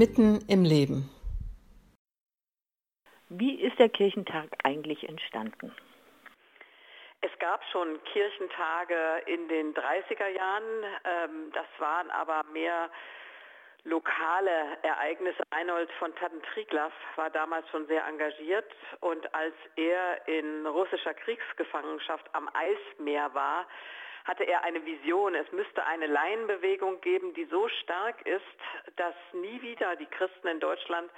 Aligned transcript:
Mitten 0.00 0.40
im 0.48 0.64
Leben. 0.64 1.10
Wie 3.28 3.60
ist 3.60 3.78
der 3.78 3.90
Kirchentag 3.90 4.48
eigentlich 4.64 5.06
entstanden? 5.06 5.76
Es 7.20 7.30
gab 7.38 7.62
schon 7.70 8.02
Kirchentage 8.04 9.22
in 9.26 9.46
den 9.48 9.74
30er 9.74 10.28
Jahren. 10.28 10.62
Ähm, 11.04 11.52
das 11.52 11.66
waren 11.76 12.10
aber 12.12 12.44
mehr 12.50 12.88
lokale 13.84 14.78
Ereignisse. 14.82 15.42
Einold 15.50 15.90
von 15.98 16.14
Tatten-Triglav 16.14 16.94
war 17.16 17.28
damals 17.28 17.68
schon 17.68 17.86
sehr 17.86 18.06
engagiert 18.06 18.72
und 19.00 19.34
als 19.34 19.54
er 19.76 20.26
in 20.26 20.66
russischer 20.66 21.12
Kriegsgefangenschaft 21.12 22.24
am 22.32 22.48
Eismeer 22.54 23.34
war, 23.34 23.66
hatte 24.24 24.44
er 24.44 24.64
eine 24.64 24.84
Vision. 24.84 25.34
Es 25.34 25.50
müsste 25.52 25.84
eine 25.86 26.06
Laienbewegung 26.06 27.00
geben, 27.00 27.34
die 27.34 27.44
so 27.46 27.68
stark 27.68 28.26
ist, 28.26 28.96
dass 28.96 29.14
nie 29.32 29.60
wieder 29.62 29.96
die 29.96 30.06
Christen 30.06 30.48
in 30.48 30.60
Deutschland 30.60 31.10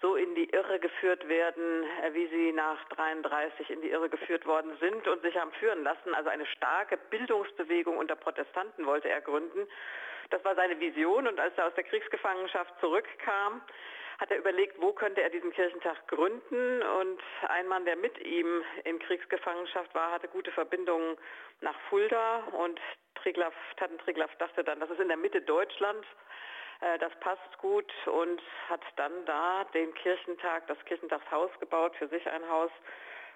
so 0.00 0.16
in 0.16 0.34
die 0.34 0.48
Irre 0.50 0.78
geführt 0.78 1.28
werden, 1.28 1.84
äh, 2.02 2.14
wie 2.14 2.26
sie 2.28 2.52
nach 2.52 2.82
33 2.90 3.70
in 3.70 3.82
die 3.82 3.90
Irre 3.90 4.08
geführt 4.08 4.46
worden 4.46 4.76
sind 4.80 5.06
und 5.06 5.22
sich 5.22 5.36
haben 5.36 5.52
führen 5.52 5.82
lassen. 5.82 6.14
Also 6.14 6.30
eine 6.30 6.46
starke 6.46 6.96
Bildungsbewegung 7.10 7.96
unter 7.96 8.16
Protestanten 8.16 8.86
wollte 8.86 9.08
er 9.08 9.20
gründen. 9.20 9.68
Das 10.30 10.44
war 10.44 10.54
seine 10.54 10.78
Vision 10.80 11.26
und 11.26 11.38
als 11.38 11.56
er 11.58 11.66
aus 11.66 11.74
der 11.74 11.84
Kriegsgefangenschaft 11.84 12.72
zurückkam, 12.80 13.60
hat 14.20 14.30
er 14.30 14.38
überlegt, 14.38 14.80
wo 14.80 14.92
könnte 14.92 15.22
er 15.22 15.30
diesen 15.30 15.50
Kirchentag 15.52 16.06
gründen. 16.06 16.82
Und 16.82 17.20
ein 17.48 17.66
Mann, 17.66 17.86
der 17.86 17.96
mit 17.96 18.18
ihm 18.20 18.62
in 18.84 18.98
Kriegsgefangenschaft 18.98 19.94
war, 19.94 20.12
hatte 20.12 20.28
gute 20.28 20.52
Verbindungen 20.52 21.16
nach 21.62 21.78
Fulda. 21.88 22.44
Und 22.52 22.78
Triglav, 23.14 23.54
Tatten 23.76 23.98
Triglav 23.98 24.30
dachte 24.36 24.62
dann, 24.62 24.78
das 24.78 24.90
ist 24.90 25.00
in 25.00 25.08
der 25.08 25.16
Mitte 25.16 25.40
Deutschlands. 25.40 26.06
Äh, 26.80 26.98
das 26.98 27.12
passt 27.20 27.58
gut 27.58 27.92
und 28.06 28.40
hat 28.68 28.82
dann 28.96 29.24
da 29.26 29.64
den 29.74 29.92
Kirchentag, 29.94 30.66
das 30.66 30.78
Kirchentagshaus 30.84 31.50
gebaut, 31.60 31.94
für 31.96 32.08
sich 32.08 32.26
ein 32.28 32.48
Haus 32.48 32.70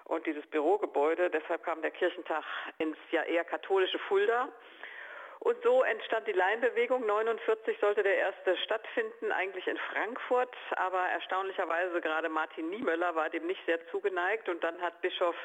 und 0.05 0.25
dieses 0.25 0.45
Bürogebäude. 0.47 1.29
Deshalb 1.29 1.63
kam 1.63 1.81
der 1.81 1.91
Kirchentag 1.91 2.43
ins 2.77 2.97
ja 3.11 3.23
eher 3.23 3.43
katholische 3.43 3.99
Fulda. 3.99 4.49
Und 5.39 5.61
so 5.61 5.83
entstand 5.83 6.27
die 6.27 6.31
Laienbewegung. 6.31 7.05
49 7.05 7.77
sollte 7.79 8.01
der 8.01 8.17
erste 8.17 8.57
stattfinden, 8.57 9.31
eigentlich 9.31 9.67
in 9.67 9.77
Frankfurt, 9.77 10.55
aber 10.75 11.01
erstaunlicherweise 11.09 12.01
gerade 12.01 12.29
Martin 12.29 12.69
Niemöller 12.69 13.13
war 13.15 13.29
dem 13.29 13.45
nicht 13.45 13.63
sehr 13.65 13.85
zugeneigt 13.89 14.49
und 14.49 14.63
dann 14.63 14.81
hat 14.81 14.99
Bischof 15.01 15.35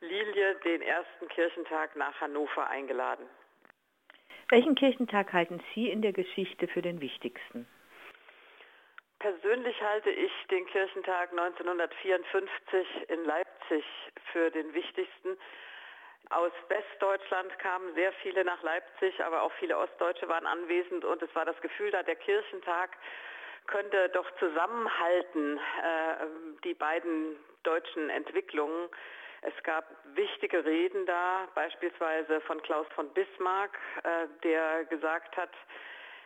Lilie 0.00 0.56
den 0.56 0.82
ersten 0.82 1.28
Kirchentag 1.28 1.96
nach 1.96 2.20
Hannover 2.20 2.68
eingeladen. 2.68 3.26
Welchen 4.48 4.76
Kirchentag 4.76 5.32
halten 5.32 5.60
Sie 5.74 5.90
in 5.90 6.02
der 6.02 6.12
Geschichte 6.12 6.68
für 6.68 6.80
den 6.80 7.00
wichtigsten? 7.00 7.66
Persönlich 9.18 9.80
halte 9.82 10.10
ich 10.10 10.30
den 10.50 10.64
Kirchentag 10.66 11.30
1954 11.30 12.86
in 13.08 13.24
Leipzig 13.24 13.84
für 14.32 14.50
den 14.50 14.72
wichtigsten. 14.72 15.36
Aus 16.30 16.52
Westdeutschland 16.68 17.58
kamen 17.58 17.92
sehr 17.94 18.12
viele 18.22 18.44
nach 18.44 18.62
Leipzig, 18.62 19.20
aber 19.24 19.42
auch 19.42 19.52
viele 19.58 19.78
Ostdeutsche 19.78 20.28
waren 20.28 20.46
anwesend 20.46 21.04
und 21.04 21.22
es 21.22 21.34
war 21.34 21.44
das 21.44 21.60
Gefühl 21.60 21.90
da, 21.90 22.02
der 22.04 22.16
Kirchentag 22.16 22.96
könnte 23.66 24.08
doch 24.10 24.30
zusammenhalten, 24.38 25.58
äh, 25.58 26.26
die 26.62 26.74
beiden 26.74 27.36
deutschen 27.64 28.10
Entwicklungen. 28.10 28.88
Es 29.46 29.62
gab 29.62 29.84
wichtige 30.16 30.64
Reden 30.64 31.06
da, 31.06 31.46
beispielsweise 31.54 32.40
von 32.40 32.60
Klaus 32.62 32.86
von 32.96 33.08
Bismarck, 33.10 33.78
äh, 34.02 34.26
der 34.42 34.84
gesagt 34.86 35.36
hat, 35.36 35.52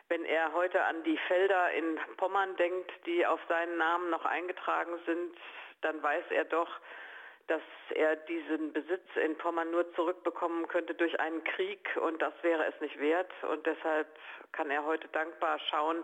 wenn 0.09 0.25
er 0.25 0.55
heute 0.55 0.83
an 0.83 1.05
die 1.05 1.19
Felder 1.29 1.71
in 1.73 1.99
Pommern 2.17 2.56
denkt, 2.56 2.91
die 3.05 3.27
auf 3.27 3.39
seinen 3.47 3.77
Namen 3.77 4.09
noch 4.09 4.25
eingetragen 4.25 4.99
sind, 5.05 5.37
dann 5.83 6.03
weiß 6.03 6.25
er 6.31 6.47
doch, 6.47 6.71
dass 7.47 7.61
er 7.91 8.17
diesen 8.17 8.72
Besitz 8.72 9.05
in 9.17 9.37
Pommern 9.37 9.71
nur 9.71 9.93
zurückbekommen 9.94 10.67
könnte 10.69 10.94
durch 10.94 11.21
einen 11.21 11.44
Krieg 11.44 11.94
und 11.97 12.23
das 12.23 12.33
wäre 12.41 12.65
es 12.65 12.81
nicht 12.81 12.99
wert. 12.99 13.31
Und 13.43 13.67
deshalb 13.67 14.09
kann 14.53 14.71
er 14.71 14.87
heute 14.87 15.09
dankbar 15.09 15.59
schauen, 15.69 16.03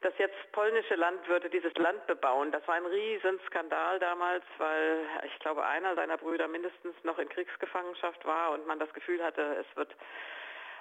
dass 0.00 0.16
jetzt 0.18 0.36
polnische 0.52 0.94
Landwirte 0.94 1.48
dieses 1.50 1.74
Land 1.74 2.06
bebauen. 2.06 2.52
Das 2.52 2.66
war 2.68 2.74
ein 2.74 2.86
Riesenskandal 2.86 3.98
damals, 3.98 4.44
weil 4.58 5.00
ich 5.26 5.38
glaube, 5.40 5.64
einer 5.64 5.94
seiner 5.94 6.16
Brüder 6.16 6.48
mindestens 6.48 6.94
noch 7.04 7.18
in 7.18 7.28
Kriegsgefangenschaft 7.28 8.24
war 8.24 8.52
und 8.52 8.66
man 8.66 8.78
das 8.78 8.92
Gefühl 8.92 9.22
hatte, 9.22 9.42
es 9.60 9.76
wird 9.76 9.94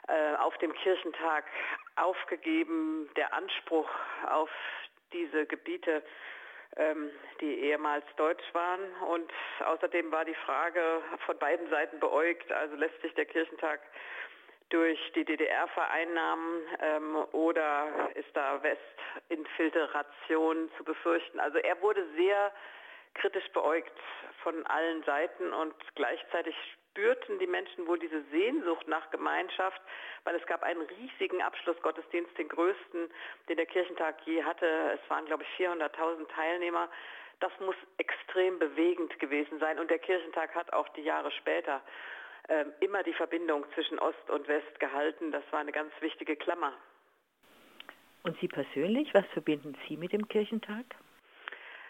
äh, 0.08 0.36
auf 0.36 0.58
dem 0.60 0.74
Kirchentag 0.74 1.46
aufgegeben, 1.96 3.10
der 3.16 3.34
Anspruch 3.34 3.90
auf 4.30 4.50
diese 5.14 5.46
Gebiete 5.46 6.04
ähm, 6.78 7.10
die 7.40 7.60
ehemals 7.62 8.06
deutsch 8.18 8.44
waren. 8.54 8.82
Und 9.10 9.32
außerdem 9.66 10.12
war 10.12 10.26
die 10.26 10.36
Frage 10.46 11.02
von 11.26 11.38
beiden 11.38 11.70
Seiten 11.70 12.00
beäugt, 12.00 12.52
also 12.52 12.76
lässt 12.76 13.02
sich 13.02 13.14
der 13.14 13.26
Kirchentag 13.26 13.80
durch 14.70 15.00
die 15.14 15.26
DDR 15.26 15.68
vereinnahmen 15.70 16.62
ähm, 16.82 17.16
oder 17.32 18.10
ist 18.16 18.30
da 18.34 18.62
Westinfiltration 18.64 20.70
zu 20.78 20.84
befürchten. 20.84 21.40
Also 21.40 21.60
er 21.60 21.80
wurde 21.82 22.04
sehr 22.16 22.52
kritisch 23.14 23.48
beäugt 23.54 23.98
von 24.44 24.66
allen 24.66 25.04
Seiten 25.04 25.54
und 25.54 25.74
gleichzeitig 25.96 26.56
spürten 26.96 27.40
die 27.40 27.48
Menschen 27.48 27.86
wohl 27.88 28.00
diese 28.00 28.22
Sehnsucht 28.32 28.88
nach 28.88 29.10
Gemeinschaft, 29.12 29.82
weil 30.24 30.36
es 30.36 30.46
gab 30.46 30.64
einen 30.64 30.82
riesigen 30.82 31.42
Abschlussgottesdienst, 31.42 32.38
den 32.38 32.48
größten, 32.48 33.10
den 33.50 33.58
der 33.58 33.66
Kirchentag 33.66 34.16
je 34.26 34.44
hatte. 34.44 34.66
Es 34.94 35.10
waren, 35.10 35.26
glaube 35.26 35.44
ich, 35.44 35.66
400.000 35.66 36.28
Teilnehmer. 36.30 36.90
Das 37.42 37.52
muss 37.60 37.76
extrem 37.98 38.60
bewegend 38.60 39.20
gewesen 39.20 39.60
sein. 39.60 39.78
Und 39.78 39.92
der 39.92 40.00
Kirchentag 40.00 40.56
hat 40.56 40.72
auch 40.72 40.88
die 40.90 41.04
Jahre 41.04 41.32
später 41.32 41.82
äh, 42.48 42.66
immer 42.80 43.04
die 43.04 43.14
Verbindung 43.14 43.66
zwischen 43.74 44.00
Ost 44.00 44.30
und 44.30 44.48
West 44.48 44.80
gehalten. 44.80 45.32
Das 45.32 45.44
war 45.52 45.60
eine 45.60 45.72
ganz 45.72 45.92
wichtige 46.02 46.36
Klammer. 46.36 46.74
Und 48.24 48.40
Sie 48.40 48.48
persönlich, 48.48 49.14
was 49.14 49.26
verbinden 49.28 49.78
Sie 49.88 49.98
mit 49.98 50.12
dem 50.12 50.28
Kirchentag? 50.28 50.86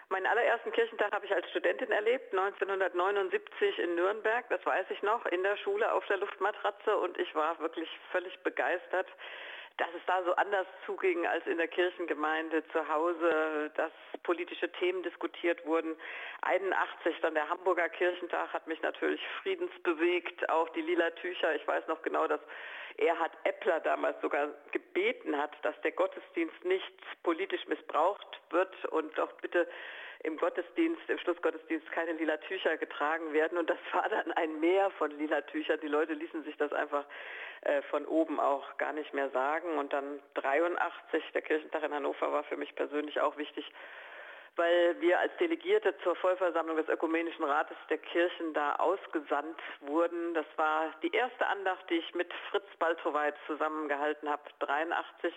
Meinen 0.10 0.28
allerersten 0.28 0.72
Kirchentag 0.72 1.12
habe 1.14 1.26
ich 1.26 1.34
als 1.34 1.50
Studentin 1.50 1.92
erlebt, 1.92 2.32
1979 2.32 3.80
in 3.80 3.96
Nürnberg, 3.96 4.48
das 4.50 4.64
weiß 4.64 4.86
ich 4.92 5.02
noch, 5.02 5.26
in 5.26 5.42
der 5.42 5.58
Schule 5.58 5.92
auf 5.92 6.06
der 6.06 6.18
Luftmatratze 6.18 6.96
und 6.98 7.18
ich 7.18 7.34
war 7.34 7.60
wirklich 7.60 7.90
völlig 8.12 8.38
begeistert, 8.44 9.08
dass 9.78 9.90
es 9.96 10.06
da 10.06 10.24
so 10.24 10.34
anders 10.36 10.68
zuging 10.86 11.28
als 11.28 11.46
in 11.48 11.58
der 11.58 11.68
Kirchengemeinde 11.68 12.66
zu 12.70 12.88
Hause, 12.88 13.72
dass 13.76 13.92
politische 14.24 14.72
Themen 14.74 15.04
diskutiert 15.04 15.66
wurden. 15.66 15.96
81 16.42 17.18
dann 17.22 17.34
der 17.34 17.50
Hamburger 17.50 17.90
Kirchentag 17.90 18.54
hat 18.54 18.68
mich 18.68 18.82
natürlich 18.82 19.22
friedensbewegt, 19.42 20.50
auch 20.50 20.70
die 20.70 20.82
lila 20.82 21.10
Tücher. 21.12 21.56
Ich 21.56 21.68
weiß 21.68 21.88
noch 21.88 22.02
genau, 22.04 22.28
dass 22.28 22.40
Erhard 22.98 23.34
Eppler 23.44 23.82
damals 23.82 24.20
sogar 24.22 24.48
gebeten 24.96 25.38
hat, 25.38 25.52
dass 25.64 25.80
der 25.82 25.92
Gottesdienst 25.92 26.64
nicht 26.64 26.94
politisch 27.24 27.68
missbraucht 27.68 28.42
wird 28.50 28.86
und 28.86 29.16
doch 29.18 29.32
bitte 29.34 29.68
im 30.24 30.38
Gottesdienst, 30.38 31.02
im 31.08 31.20
Schlussgottesdienst 31.20 31.92
keine 31.92 32.14
lila 32.14 32.38
Tücher 32.38 32.78
getragen 32.78 33.34
werden. 33.34 33.58
Und 33.58 33.70
das 33.70 33.78
war 33.94 34.08
dann 34.10 34.32
ein 34.32 34.60
Meer 34.60 34.90
von 34.92 35.12
lila 35.12 35.42
Tüchern. 35.42 35.80
Die 35.82 35.88
Leute 35.88 36.14
ließen 36.14 36.44
sich 36.44 36.56
das 36.58 36.72
einfach 36.74 37.06
äh, 37.62 37.82
von 37.84 38.06
oben 38.06 38.40
auch 38.40 38.78
gar 38.78 38.94
nicht 38.94 39.14
mehr 39.14 39.30
sagen. 39.32 39.78
Und 39.78 39.94
dann 39.94 40.20
83, 40.36 41.24
der 41.34 41.42
Kirchentag 41.42 41.84
in 41.84 41.94
Hannover 41.94 42.32
war 42.32 42.44
für 42.46 42.58
mich 42.58 42.74
persönlich 42.76 43.20
auch 43.20 43.38
wichtig, 43.38 43.70
weil 44.56 45.00
wir 45.02 45.20
als 45.20 45.36
Delegierte 45.38 45.96
zur 46.04 46.16
Vollversammlung 46.16 46.78
des 46.78 46.88
Ökumenischen 46.88 47.44
Rates 47.44 47.78
der 47.90 47.98
Kirchen 47.98 48.54
da 48.54 48.76
ausgesandt 48.76 49.60
wurden. 49.82 50.34
Das 50.34 50.46
war 50.56 50.94
die 51.02 51.12
erste 51.12 51.46
Andacht, 51.48 51.90
die 51.90 51.96
ich 51.96 52.16
mit 52.16 52.32
Fritz 52.50 52.68
Baltroweit 52.80 53.36
zusammengehalten 53.48 54.30
habe, 54.30 54.44
83. 54.60 55.34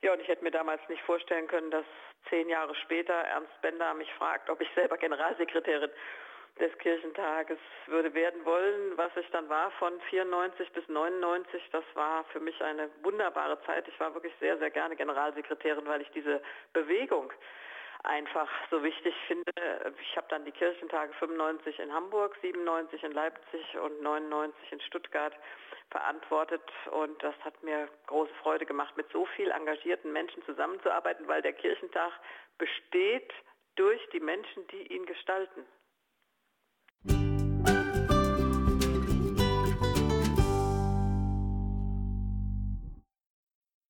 Ja, 0.00 0.12
und 0.12 0.20
ich 0.20 0.28
hätte 0.28 0.44
mir 0.44 0.50
damals 0.50 0.80
nicht 0.88 1.02
vorstellen 1.02 1.48
können, 1.48 1.70
dass 1.70 1.84
zehn 2.28 2.48
Jahre 2.48 2.74
später 2.76 3.12
Ernst 3.12 3.60
Bender 3.62 3.94
mich 3.94 4.12
fragt, 4.14 4.48
ob 4.48 4.60
ich 4.60 4.68
selber 4.74 4.96
Generalsekretärin 4.96 5.90
des 6.58 6.76
Kirchentages 6.78 7.58
würde 7.86 8.12
werden 8.14 8.44
wollen, 8.44 8.96
was 8.96 9.10
ich 9.16 9.28
dann 9.30 9.48
war 9.48 9.70
von 9.72 9.92
94 10.10 10.72
bis 10.72 10.88
99. 10.88 11.62
Das 11.70 11.84
war 11.94 12.24
für 12.32 12.40
mich 12.40 12.60
eine 12.62 12.90
wunderbare 13.02 13.60
Zeit. 13.62 13.86
Ich 13.88 13.98
war 14.00 14.14
wirklich 14.14 14.32
sehr, 14.40 14.58
sehr 14.58 14.70
gerne 14.70 14.96
Generalsekretärin, 14.96 15.86
weil 15.86 16.02
ich 16.02 16.10
diese 16.10 16.40
Bewegung 16.72 17.32
einfach 18.04 18.48
so 18.70 18.82
wichtig 18.82 19.14
finde. 19.26 19.50
Ich 20.00 20.16
habe 20.16 20.26
dann 20.30 20.44
die 20.44 20.52
Kirchentage 20.52 21.12
95 21.14 21.78
in 21.78 21.92
Hamburg, 21.92 22.36
97 22.42 23.02
in 23.02 23.12
Leipzig 23.12 23.78
und 23.78 24.00
99 24.02 24.72
in 24.72 24.80
Stuttgart 24.82 25.34
verantwortet 25.90 26.62
und 26.90 27.22
das 27.22 27.34
hat 27.40 27.62
mir 27.62 27.88
große 28.06 28.32
Freude 28.42 28.66
gemacht, 28.66 28.96
mit 28.96 29.10
so 29.10 29.24
viel 29.36 29.50
engagierten 29.50 30.12
Menschen 30.12 30.44
zusammenzuarbeiten, 30.44 31.26
weil 31.28 31.42
der 31.42 31.54
Kirchentag 31.54 32.12
besteht 32.58 33.32
durch 33.76 34.00
die 34.10 34.20
Menschen, 34.20 34.66
die 34.68 34.92
ihn 34.92 35.06
gestalten. 35.06 35.64